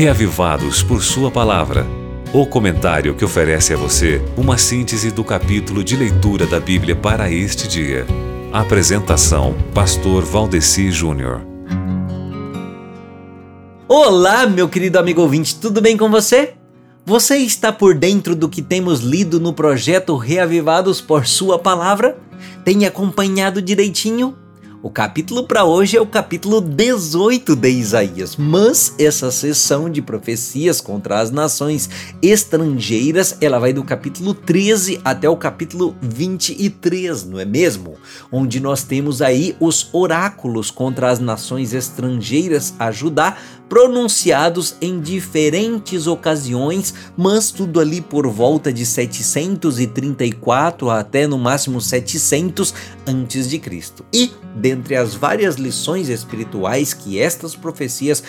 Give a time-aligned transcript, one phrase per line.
[0.00, 1.86] Reavivados por Sua Palavra.
[2.32, 7.30] O comentário que oferece a você uma síntese do capítulo de leitura da Bíblia para
[7.30, 8.06] este dia.
[8.50, 11.42] Apresentação: Pastor Valdeci Júnior.
[13.86, 16.54] Olá, meu querido amigo ouvinte, tudo bem com você?
[17.04, 22.18] Você está por dentro do que temos lido no projeto Reavivados por Sua Palavra?
[22.64, 24.34] Tem acompanhado direitinho?
[24.82, 30.80] O capítulo para hoje é o capítulo 18 de Isaías, mas essa sessão de profecias
[30.80, 31.90] contra as nações
[32.22, 37.96] estrangeiras, ela vai do capítulo 13 até o capítulo 23, não é mesmo?
[38.32, 43.36] Onde nós temos aí os oráculos contra as nações estrangeiras a Judá,
[43.68, 52.74] pronunciados em diferentes ocasiões, mas tudo ali por volta de 734 até no máximo 700
[53.06, 54.04] antes de Cristo.
[54.12, 54.32] E
[54.74, 58.22] dentre as várias lições espirituais que estas profecias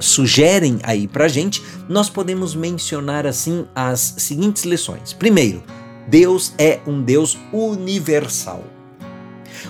[0.00, 5.12] sugerem aí pra gente, nós podemos mencionar assim as seguintes lições.
[5.12, 5.62] Primeiro,
[6.08, 8.62] Deus é um Deus universal.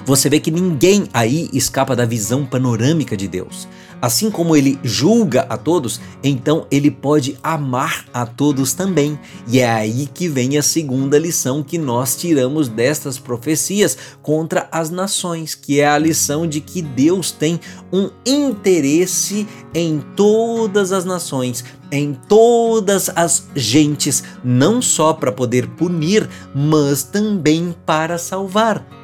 [0.05, 3.67] Você vê que ninguém aí escapa da visão panorâmica de Deus.
[4.01, 9.19] Assim como ele julga a todos, então ele pode amar a todos também.
[9.49, 14.91] E é aí que vem a segunda lição que nós tiramos destas profecias contra as
[14.91, 17.59] nações, que é a lição de que Deus tem
[17.93, 26.29] um interesse em todas as nações, em todas as gentes, não só para poder punir,
[26.55, 29.04] mas também para salvar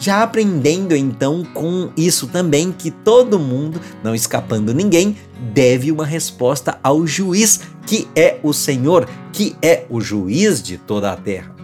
[0.00, 5.16] já aprendendo então com isso também que todo mundo, não escapando ninguém,
[5.52, 11.12] deve uma resposta ao juiz, que é o Senhor, que é o juiz de toda
[11.12, 11.54] a terra.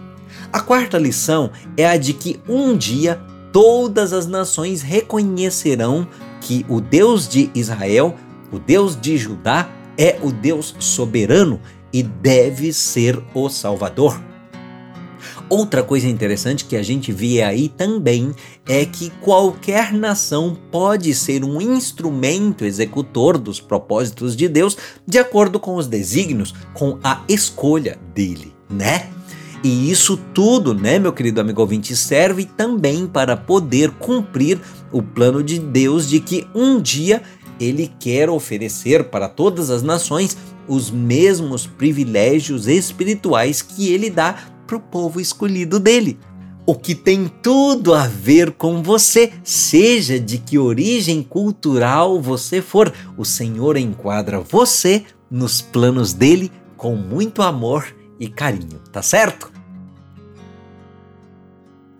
[0.53, 3.19] A quarta lição é a de que um dia
[3.51, 6.07] todas as nações reconhecerão
[6.39, 8.15] que o Deus de Israel,
[8.51, 11.59] o Deus de Judá, é o Deus soberano
[11.91, 14.21] e deve ser o Salvador.
[15.49, 18.33] Outra coisa interessante que a gente vê aí também
[18.67, 25.57] é que qualquer nação pode ser um instrumento executor dos propósitos de Deus de acordo
[25.57, 29.09] com os desígnios, com a escolha dele, né?
[29.63, 34.59] E isso tudo, né, meu querido amigo ouvinte, serve também para poder cumprir
[34.91, 37.23] o plano de Deus de que um dia
[37.59, 44.35] ele quer oferecer para todas as nações os mesmos privilégios espirituais que ele dá
[44.67, 46.19] para o povo escolhido dele.
[46.65, 52.93] O que tem tudo a ver com você, seja de que origem cultural você for,
[53.17, 59.49] o Senhor enquadra você nos planos dele com muito amor e carinho, tá certo?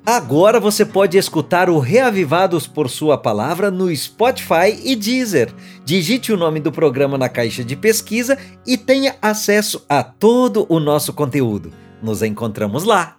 [0.06, 5.54] Agora você pode escutar o Reavivados por Sua Palavra no Spotify e Deezer.
[5.84, 10.80] Digite o nome do programa na caixa de pesquisa e tenha acesso a todo o
[10.80, 11.74] nosso conteúdo.
[12.02, 13.18] Nos encontramos lá.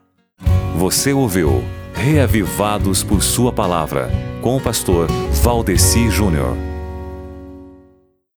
[0.76, 4.08] Você ouviu Reavivados por Sua Palavra,
[4.40, 5.08] com o pastor
[5.42, 6.56] Valdeci Júnior.